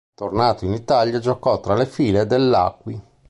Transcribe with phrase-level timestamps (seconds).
[0.15, 2.99] Tornato in Italia, giocò tra le file dell'Acqui.